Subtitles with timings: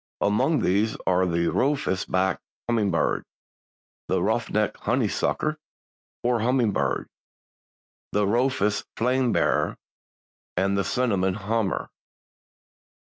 [0.19, 3.23] Among these are the "Rufous backed Hummingbird,"
[4.07, 5.57] the "Ruff necked Honeysucker,
[6.23, 7.07] or Hummingbird,"
[8.11, 9.77] the "Rufous Flame bearer"
[10.57, 11.91] and the "Cinnamon Hummer."